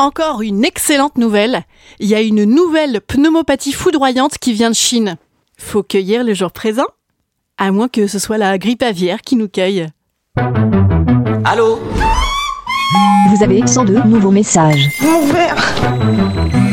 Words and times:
Encore 0.00 0.42
une 0.42 0.64
excellente 0.64 1.18
nouvelle. 1.18 1.64
Il 1.98 2.08
y 2.08 2.14
a 2.14 2.20
une 2.20 2.44
nouvelle 2.44 3.00
pneumopathie 3.00 3.72
foudroyante 3.72 4.38
qui 4.38 4.52
vient 4.52 4.70
de 4.70 4.74
Chine. 4.76 5.16
Faut 5.56 5.82
cueillir 5.82 6.22
le 6.22 6.34
jour 6.34 6.52
présent. 6.52 6.86
À 7.56 7.72
moins 7.72 7.88
que 7.88 8.06
ce 8.06 8.20
soit 8.20 8.38
la 8.38 8.58
grippe 8.58 8.84
aviaire 8.84 9.22
qui 9.22 9.34
nous 9.34 9.48
cueille. 9.48 9.88
Allô 11.44 11.80
Vous 13.30 13.42
avez 13.42 13.66
102 13.66 14.02
nouveaux 14.04 14.30
messages. 14.30 14.88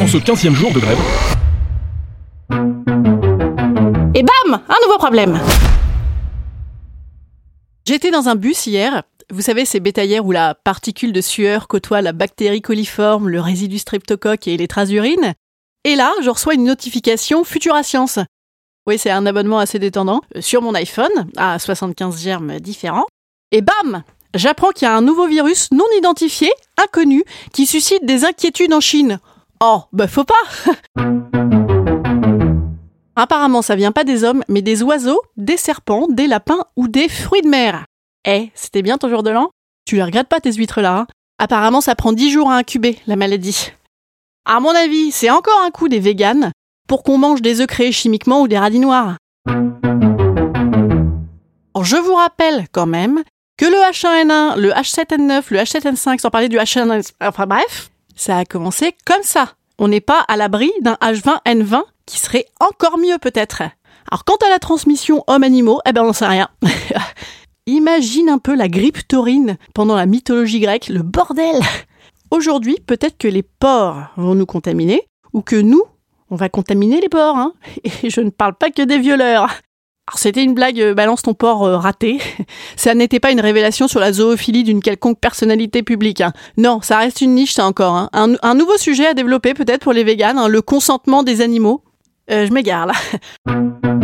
En 0.00 0.06
ce 0.06 0.18
15e 0.18 0.54
jour 0.54 0.72
de 0.72 0.78
grève, 0.78 0.98
Et 4.14 4.22
bam 4.22 4.60
Un 4.68 4.86
nouveau 4.86 4.98
problème 4.98 5.40
J'étais 7.84 8.12
dans 8.12 8.28
un 8.28 8.36
bus 8.36 8.66
hier. 8.68 9.02
Vous 9.30 9.42
savez, 9.42 9.66
ces 9.66 9.78
bétaillères 9.78 10.24
où 10.24 10.32
la 10.32 10.54
particule 10.54 11.12
de 11.12 11.20
sueur 11.20 11.68
côtoie 11.68 12.00
la 12.00 12.12
bactérie 12.12 12.62
coliforme, 12.62 13.28
le 13.28 13.42
résidu 13.42 13.78
streptocoque 13.78 14.48
et 14.48 14.56
les 14.56 14.68
traces 14.68 14.88
d'urine. 14.88 15.34
Et 15.84 15.96
là, 15.96 16.14
je 16.22 16.30
reçois 16.30 16.54
une 16.54 16.64
notification 16.64 17.44
Futura 17.44 17.82
Science. 17.82 18.18
Oui, 18.86 18.96
c'est 18.96 19.10
un 19.10 19.26
abonnement 19.26 19.58
assez 19.58 19.78
détendant 19.78 20.22
euh, 20.34 20.40
sur 20.40 20.62
mon 20.62 20.72
iPhone 20.74 21.30
à 21.36 21.58
75 21.58 22.22
germes 22.22 22.58
différents. 22.58 23.04
Et 23.52 23.60
bam 23.60 24.02
J'apprends 24.34 24.70
qu'il 24.70 24.88
y 24.88 24.90
a 24.90 24.96
un 24.96 25.02
nouveau 25.02 25.26
virus 25.26 25.70
non 25.72 25.84
identifié, 25.98 26.50
inconnu, 26.82 27.22
qui 27.52 27.66
suscite 27.66 28.06
des 28.06 28.24
inquiétudes 28.24 28.72
en 28.72 28.80
Chine. 28.80 29.18
Oh, 29.62 29.82
bah 29.92 30.08
faut 30.08 30.24
pas 30.24 30.34
Apparemment, 33.16 33.60
ça 33.60 33.76
vient 33.76 33.92
pas 33.92 34.04
des 34.04 34.24
hommes, 34.24 34.42
mais 34.48 34.62
des 34.62 34.82
oiseaux, 34.82 35.20
des 35.36 35.56
serpents, 35.58 36.06
des 36.08 36.28
lapins 36.28 36.64
ou 36.76 36.88
des 36.88 37.08
fruits 37.08 37.42
de 37.42 37.48
mer. 37.48 37.84
Eh, 38.26 38.50
c'était 38.54 38.82
bien 38.82 38.98
ton 38.98 39.08
jour 39.08 39.22
de 39.22 39.30
l'an? 39.30 39.50
Tu 39.86 39.96
les 39.96 40.02
regrettes 40.02 40.28
pas 40.28 40.40
tes 40.40 40.52
huîtres 40.52 40.80
là 40.80 40.98
hein? 40.98 41.06
Apparemment, 41.38 41.80
ça 41.80 41.94
prend 41.94 42.12
10 42.12 42.32
jours 42.32 42.50
à 42.50 42.56
incuber, 42.56 42.98
la 43.06 43.14
maladie. 43.14 43.70
À 44.44 44.58
mon 44.58 44.74
avis, 44.74 45.12
c'est 45.12 45.30
encore 45.30 45.60
un 45.64 45.70
coup 45.70 45.88
des 45.88 46.00
véganes 46.00 46.50
pour 46.88 47.04
qu'on 47.04 47.16
mange 47.16 47.42
des 47.42 47.60
œufs 47.60 47.68
créés 47.68 47.92
chimiquement 47.92 48.40
ou 48.40 48.48
des 48.48 48.58
radis 48.58 48.80
noirs. 48.80 49.16
Alors, 51.74 51.84
je 51.84 51.96
vous 51.96 52.14
rappelle 52.14 52.66
quand 52.72 52.86
même 52.86 53.22
que 53.56 53.66
le 53.66 53.76
H1N1, 53.90 54.58
le 54.58 54.70
H7N9, 54.70 55.44
le 55.50 55.58
H7N5, 55.58 56.18
sans 56.18 56.30
parler 56.30 56.48
du 56.48 56.56
H1N... 56.56 57.08
Enfin 57.20 57.46
bref, 57.46 57.90
ça 58.16 58.38
a 58.38 58.44
commencé 58.44 58.96
comme 59.04 59.22
ça. 59.22 59.52
On 59.78 59.86
n'est 59.86 60.00
pas 60.00 60.24
à 60.26 60.36
l'abri 60.36 60.72
d'un 60.80 60.96
H20N20 61.00 61.82
qui 62.06 62.18
serait 62.18 62.46
encore 62.58 62.98
mieux 62.98 63.18
peut-être. 63.18 63.62
Alors 64.10 64.24
quant 64.24 64.36
à 64.44 64.50
la 64.50 64.58
transmission 64.58 65.22
homme-animaux, 65.28 65.80
eh 65.86 65.92
ben 65.92 66.02
on 66.02 66.12
sait 66.12 66.26
rien. 66.26 66.48
Imagine 67.68 68.30
un 68.30 68.38
peu 68.38 68.54
la 68.56 68.66
grippe 68.66 69.06
taurine 69.06 69.58
pendant 69.74 69.94
la 69.94 70.06
mythologie 70.06 70.58
grecque, 70.58 70.88
le 70.88 71.02
bordel 71.02 71.60
Aujourd'hui, 72.30 72.78
peut-être 72.86 73.18
que 73.18 73.28
les 73.28 73.42
porcs 73.42 74.04
vont 74.16 74.34
nous 74.34 74.46
contaminer, 74.46 75.02
ou 75.34 75.42
que 75.42 75.56
nous, 75.56 75.82
on 76.30 76.36
va 76.36 76.48
contaminer 76.48 76.98
les 77.02 77.10
porcs, 77.10 77.36
hein 77.36 77.52
Et 78.02 78.08
je 78.08 78.22
ne 78.22 78.30
parle 78.30 78.54
pas 78.54 78.70
que 78.70 78.80
des 78.80 78.98
violeurs 78.98 79.50
alors 80.10 80.18
c'était 80.18 80.42
une 80.42 80.54
blague 80.54 80.80
euh, 80.80 80.94
balance 80.94 81.20
ton 81.20 81.34
porc 81.34 81.66
euh, 81.66 81.76
ratée. 81.76 82.18
Ça 82.76 82.94
n'était 82.94 83.20
pas 83.20 83.30
une 83.30 83.42
révélation 83.42 83.88
sur 83.88 84.00
la 84.00 84.10
zoophilie 84.10 84.64
d'une 84.64 84.80
quelconque 84.80 85.20
personnalité 85.20 85.82
publique. 85.82 86.22
hein. 86.22 86.32
Non, 86.56 86.80
ça 86.80 86.96
reste 86.96 87.20
une 87.20 87.34
niche 87.34 87.52
ça 87.52 87.66
encore. 87.66 87.94
hein. 87.94 88.08
Un, 88.14 88.54
nouveau 88.54 88.78
sujet 88.78 89.08
à 89.08 89.12
développer 89.12 89.52
peut-être 89.52 89.82
pour 89.82 89.92
les 89.92 90.04
véganes, 90.04 90.38
hein, 90.38 90.48
le 90.48 90.62
consentement 90.62 91.22
des 91.22 91.42
animaux. 91.42 91.82
Euh, 92.30 92.46
je 92.46 92.52
m'égare 92.54 92.86
là. 92.86 92.94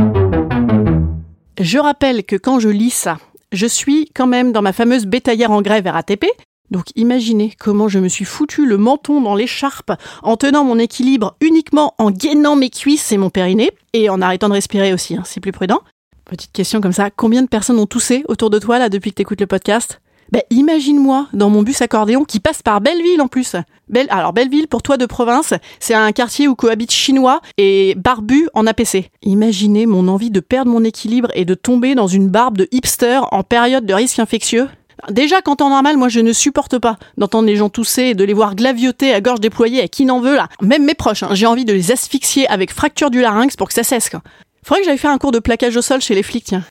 Je 1.60 1.78
rappelle 1.78 2.24
que 2.24 2.36
quand 2.36 2.58
je 2.58 2.68
lis 2.68 2.90
ça, 2.90 3.16
je 3.54 3.66
suis 3.66 4.10
quand 4.14 4.26
même 4.26 4.52
dans 4.52 4.62
ma 4.62 4.72
fameuse 4.72 5.06
bétaillère 5.06 5.50
en 5.50 5.62
grève 5.62 5.86
RATP. 5.86 6.26
Donc 6.70 6.86
imaginez 6.96 7.54
comment 7.58 7.88
je 7.88 7.98
me 7.98 8.08
suis 8.08 8.24
foutu 8.24 8.66
le 8.66 8.78
menton 8.78 9.20
dans 9.20 9.34
l'écharpe 9.34 9.92
en 10.22 10.36
tenant 10.36 10.64
mon 10.64 10.78
équilibre 10.78 11.36
uniquement 11.40 11.94
en 11.98 12.10
gainant 12.10 12.56
mes 12.56 12.70
cuisses 12.70 13.12
et 13.12 13.18
mon 13.18 13.30
périnée, 13.30 13.70
et 13.92 14.08
en 14.08 14.20
arrêtant 14.20 14.48
de 14.48 14.54
respirer 14.54 14.92
aussi, 14.92 15.14
hein, 15.14 15.22
c'est 15.24 15.40
plus 15.40 15.52
prudent. 15.52 15.80
Petite 16.24 16.52
question 16.52 16.80
comme 16.80 16.92
ça, 16.92 17.10
combien 17.10 17.42
de 17.42 17.48
personnes 17.48 17.78
ont 17.78 17.86
toussé 17.86 18.24
autour 18.28 18.48
de 18.50 18.58
toi 18.58 18.78
là 18.78 18.88
depuis 18.88 19.10
que 19.10 19.16
t'écoutes 19.16 19.40
le 19.40 19.46
podcast? 19.46 20.00
Ben, 20.32 20.42
imagine-moi 20.50 21.28
dans 21.32 21.50
mon 21.50 21.62
bus 21.62 21.80
accordéon 21.82 22.24
qui 22.24 22.40
passe 22.40 22.62
par 22.62 22.80
Belleville 22.80 23.20
en 23.20 23.28
plus. 23.28 23.56
Belle, 23.88 24.06
alors 24.10 24.32
Belleville, 24.32 24.68
pour 24.68 24.82
toi 24.82 24.96
de 24.96 25.06
province, 25.06 25.54
c'est 25.80 25.94
un 25.94 26.12
quartier 26.12 26.48
où 26.48 26.54
cohabitent 26.54 26.92
chinois 26.92 27.40
et 27.58 27.94
barbus 27.96 28.48
en 28.54 28.66
APC. 28.66 29.10
Imaginez 29.22 29.86
mon 29.86 30.08
envie 30.08 30.30
de 30.30 30.40
perdre 30.40 30.70
mon 30.70 30.84
équilibre 30.84 31.28
et 31.34 31.44
de 31.44 31.54
tomber 31.54 31.94
dans 31.94 32.06
une 32.06 32.28
barbe 32.28 32.56
de 32.56 32.68
hipster 32.72 33.20
en 33.30 33.42
période 33.42 33.86
de 33.86 33.94
risque 33.94 34.18
infectieux. 34.18 34.68
Déjà, 35.10 35.42
qu'en 35.42 35.56
temps 35.56 35.68
normal, 35.68 35.96
moi, 35.96 36.08
je 36.08 36.20
ne 36.20 36.32
supporte 36.32 36.78
pas 36.78 36.96
d'entendre 37.18 37.46
les 37.46 37.56
gens 37.56 37.68
tousser 37.68 38.02
et 38.02 38.14
de 38.14 38.24
les 38.24 38.32
voir 38.32 38.54
glavioter 38.54 39.12
à 39.12 39.20
gorge 39.20 39.40
déployée 39.40 39.82
à 39.82 39.88
qui 39.88 40.04
n'en 40.06 40.20
veut, 40.20 40.36
là. 40.36 40.48
Même 40.62 40.84
mes 40.84 40.94
proches, 40.94 41.22
hein, 41.22 41.30
j'ai 41.32 41.46
envie 41.46 41.64
de 41.64 41.72
les 41.72 41.92
asphyxier 41.92 42.48
avec 42.48 42.72
fracture 42.72 43.10
du 43.10 43.20
larynx 43.20 43.56
pour 43.56 43.68
que 43.68 43.74
ça 43.74 43.82
cesse, 43.82 44.08
quoi. 44.08 44.22
Faudrait 44.64 44.80
que 44.80 44.86
j'aille 44.86 44.98
faire 44.98 45.10
un 45.10 45.18
cours 45.18 45.32
de 45.32 45.40
plaquage 45.40 45.76
au 45.76 45.82
sol 45.82 46.00
chez 46.00 46.14
les 46.14 46.22
flics, 46.22 46.44
tiens. 46.44 46.64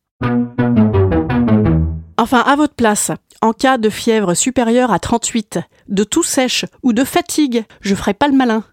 Enfin, 2.23 2.39
à 2.39 2.55
votre 2.55 2.73
place, 2.73 3.11
en 3.41 3.51
cas 3.51 3.77
de 3.77 3.89
fièvre 3.89 4.33
supérieure 4.33 4.93
à 4.93 4.99
38, 4.99 5.59
de 5.89 6.03
toux 6.05 6.23
sèche 6.23 6.63
ou 6.81 6.93
de 6.93 7.03
fatigue, 7.03 7.65
je 7.81 7.93
ferai 7.95 8.13
pas 8.13 8.29
le 8.29 8.33
malin. 8.33 8.63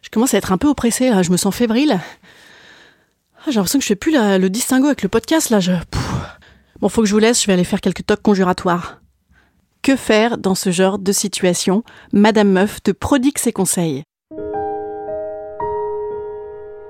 Je 0.00 0.08
commence 0.10 0.32
à 0.32 0.38
être 0.38 0.52
un 0.52 0.58
peu 0.58 0.68
oppressée, 0.68 1.10
là, 1.10 1.24
je 1.24 1.32
me 1.32 1.36
sens 1.36 1.52
fébrile. 1.52 1.98
Ah, 3.38 3.42
J'ai 3.48 3.54
l'impression 3.54 3.80
que 3.80 3.82
je 3.82 3.88
fais 3.88 3.96
plus 3.96 4.12
le 4.12 4.46
distinguo 4.46 4.86
avec 4.86 5.02
le 5.02 5.08
podcast, 5.08 5.50
là, 5.50 5.58
je... 5.58 5.72
Bon, 6.78 6.88
faut 6.88 7.02
que 7.02 7.08
je 7.08 7.14
vous 7.14 7.18
laisse, 7.18 7.42
je 7.42 7.48
vais 7.48 7.54
aller 7.54 7.64
faire 7.64 7.80
quelques 7.80 8.06
tocs 8.06 8.22
conjuratoires. 8.22 9.00
Que 9.82 9.96
faire 9.96 10.38
dans 10.38 10.54
ce 10.54 10.70
genre 10.70 11.00
de 11.00 11.10
situation? 11.10 11.82
Madame 12.12 12.52
Meuf 12.52 12.80
te 12.80 12.92
prodigue 12.92 13.38
ses 13.38 13.52
conseils. 13.52 14.04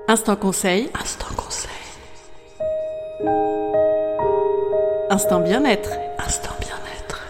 Instant 0.07 0.35
conseil. 0.35 0.91
Instant 1.01 1.33
conseil. 1.35 1.76
Instant 5.17 5.39
bien-être. 5.39 5.89
Instant 6.19 6.53
bien-être. 6.59 7.25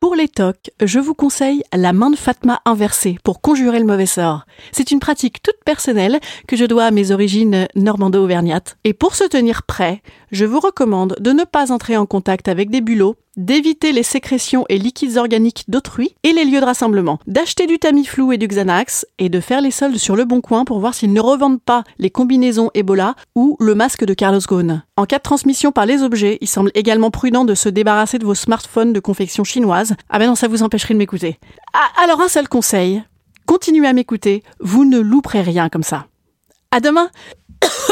Pour 0.00 0.14
les 0.14 0.28
tocs, 0.28 0.70
je 0.82 0.98
vous 1.00 1.12
conseille 1.12 1.62
la 1.74 1.92
main 1.92 2.08
de 2.08 2.16
Fatma 2.16 2.62
inversée 2.64 3.18
pour 3.24 3.42
conjurer 3.42 3.78
le 3.78 3.84
mauvais 3.84 4.06
sort. 4.06 4.46
C'est 4.72 4.90
une 4.90 5.00
pratique 5.00 5.42
toute 5.42 5.62
personnelle 5.66 6.18
que 6.46 6.56
je 6.56 6.64
dois 6.64 6.84
à 6.84 6.90
mes 6.92 7.10
origines 7.10 7.68
normando-auvergnates. 7.74 8.78
Et 8.84 8.94
pour 8.94 9.16
se 9.16 9.24
tenir 9.24 9.64
prêt, 9.64 10.00
je 10.30 10.44
vous 10.44 10.60
recommande 10.60 11.16
de 11.20 11.32
ne 11.32 11.44
pas 11.44 11.72
entrer 11.72 11.96
en 11.96 12.06
contact 12.06 12.48
avec 12.48 12.70
des 12.70 12.80
bulots, 12.80 13.16
d'éviter 13.36 13.92
les 13.92 14.02
sécrétions 14.02 14.64
et 14.68 14.78
liquides 14.78 15.16
organiques 15.16 15.64
d'autrui 15.68 16.14
et 16.24 16.32
les 16.32 16.44
lieux 16.44 16.60
de 16.60 16.64
rassemblement, 16.64 17.18
d'acheter 17.26 17.66
du 17.66 17.78
Tamiflu 17.78 18.34
et 18.34 18.38
du 18.38 18.48
Xanax 18.48 19.06
et 19.18 19.28
de 19.28 19.40
faire 19.40 19.60
les 19.60 19.70
soldes 19.70 19.96
sur 19.96 20.16
le 20.16 20.24
bon 20.24 20.40
coin 20.40 20.64
pour 20.64 20.80
voir 20.80 20.94
s'ils 20.94 21.12
ne 21.12 21.20
revendent 21.20 21.62
pas 21.62 21.84
les 21.98 22.10
combinaisons 22.10 22.70
Ebola 22.74 23.14
ou 23.34 23.56
le 23.60 23.74
masque 23.74 24.04
de 24.04 24.14
Carlos 24.14 24.40
Ghosn. 24.46 24.82
En 24.96 25.06
cas 25.06 25.18
de 25.18 25.22
transmission 25.22 25.72
par 25.72 25.86
les 25.86 26.02
objets, 26.02 26.38
il 26.40 26.48
semble 26.48 26.70
également 26.74 27.10
prudent 27.10 27.44
de 27.44 27.54
se 27.54 27.68
débarrasser 27.68 28.18
de 28.18 28.26
vos 28.26 28.34
smartphones 28.34 28.92
de 28.92 29.00
confection 29.00 29.44
chinoise. 29.44 29.94
Ah 30.10 30.18
ben 30.18 30.26
non, 30.26 30.34
ça 30.34 30.48
vous 30.48 30.62
empêcherait 30.62 30.94
de 30.94 30.98
m'écouter. 30.98 31.38
Ah, 31.74 32.02
alors 32.02 32.20
un 32.20 32.28
seul 32.28 32.48
conseil, 32.48 33.02
continuez 33.46 33.86
à 33.86 33.92
m'écouter, 33.92 34.42
vous 34.60 34.84
ne 34.84 34.98
louperez 34.98 35.42
rien 35.42 35.68
comme 35.68 35.82
ça. 35.82 36.06
À 36.70 36.80
demain 36.80 37.08